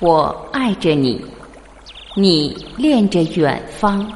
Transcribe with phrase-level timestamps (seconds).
[0.00, 1.24] 我爱着你，
[2.14, 4.06] 你恋着远方。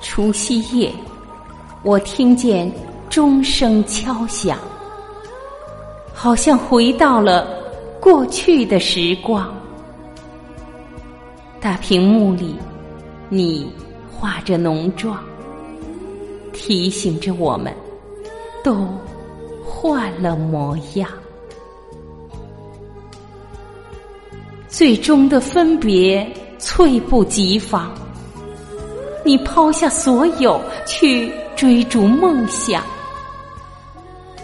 [0.00, 0.90] 除夕夜，
[1.82, 2.70] 我听见
[3.10, 4.58] 钟声敲响，
[6.14, 7.46] 好像回到了
[8.00, 9.54] 过去的时光。
[11.60, 12.56] 大屏幕里，
[13.28, 13.70] 你
[14.20, 15.18] 化着浓妆，
[16.52, 17.74] 提醒着我们，
[18.62, 18.86] 都
[19.64, 21.08] 换了模样。
[24.68, 27.94] 最终的分别，猝不及防。
[29.24, 32.84] 你抛下所有去追逐梦想，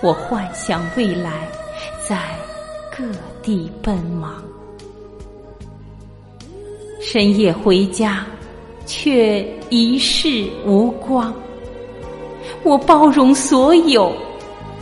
[0.03, 1.47] 我幻想未来，
[2.09, 2.35] 在
[2.97, 3.05] 各
[3.43, 4.43] 地奔忙。
[6.99, 8.27] 深夜回家，
[8.87, 11.35] 却一世无光。
[12.63, 14.13] 我包容所有，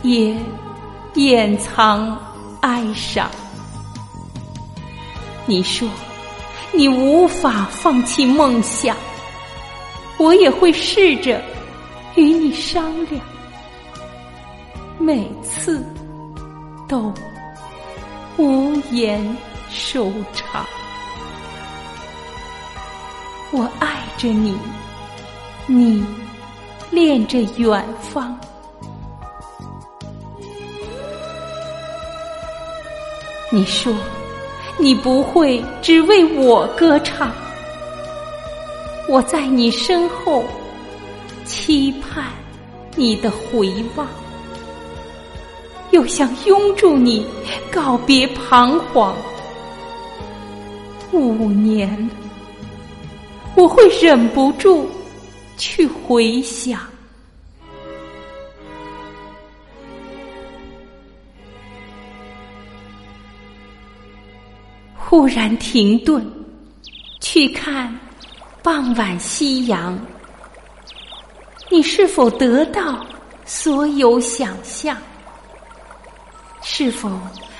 [0.03, 0.35] 也
[1.15, 2.17] 掩藏
[2.61, 3.29] 哀伤。
[5.45, 5.87] 你说，
[6.71, 8.95] 你无法放弃梦想，
[10.17, 11.41] 我也会试着
[12.15, 13.21] 与你商量。
[14.97, 15.85] 每次
[16.87, 17.13] 都
[18.37, 19.37] 无言
[19.69, 20.65] 收场。
[23.57, 24.53] 我爱着你，
[25.65, 26.05] 你
[26.91, 28.37] 恋着远方。
[33.49, 33.95] 你说，
[34.77, 37.31] 你不会只为我歌唱。
[39.07, 40.43] 我在你身后，
[41.45, 42.25] 期盼
[42.97, 44.05] 你的回望，
[45.91, 47.25] 又想拥住你，
[47.71, 49.15] 告别彷徨。
[51.13, 52.24] 五年了。
[53.55, 54.89] 我会忍不住
[55.57, 56.79] 去回想，
[64.93, 66.29] 忽然停顿，
[67.21, 67.97] 去看
[68.61, 69.97] 傍晚夕阳。
[71.69, 73.05] 你是否得到
[73.45, 74.97] 所有想象？
[76.61, 77.09] 是否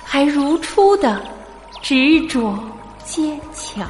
[0.03, 1.23] 还如初的
[1.81, 2.59] 执着
[3.05, 3.89] 坚强？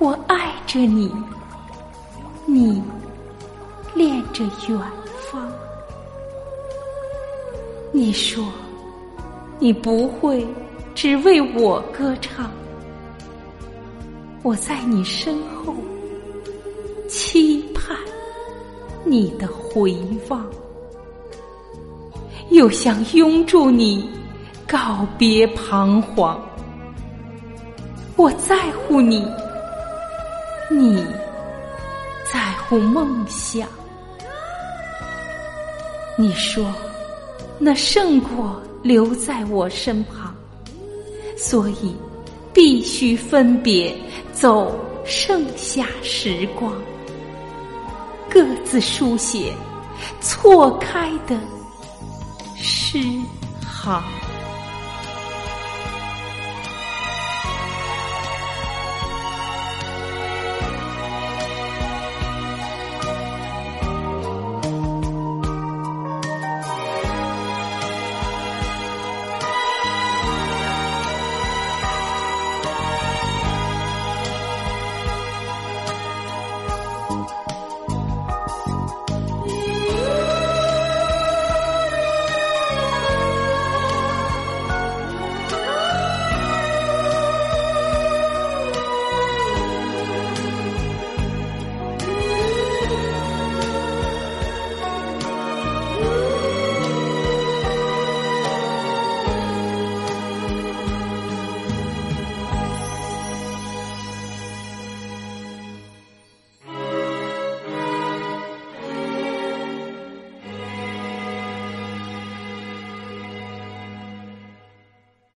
[0.00, 1.12] 我爱着你，
[2.46, 2.82] 你
[3.94, 4.80] 恋着远
[5.30, 5.52] 方。
[7.92, 8.42] 你说，
[9.58, 10.46] 你不会
[10.94, 12.50] 只为我歌唱。
[14.42, 15.74] 我在你身后，
[17.06, 17.94] 期盼
[19.04, 19.94] 你的回
[20.30, 20.46] 望，
[22.48, 24.08] 又想拥住你，
[24.66, 26.40] 告别彷徨。
[28.16, 29.30] 我在乎你。
[30.72, 31.04] 你
[32.32, 33.68] 在乎梦想，
[36.16, 36.72] 你说
[37.58, 40.32] 那胜过留在我身旁，
[41.36, 41.96] 所以
[42.54, 43.92] 必须分别
[44.32, 46.72] 走剩下时光，
[48.30, 49.52] 各自书写
[50.20, 51.36] 错开的
[52.54, 53.00] 诗
[53.66, 54.29] 行。